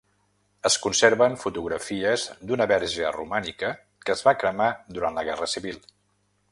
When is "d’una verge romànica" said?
2.51-3.73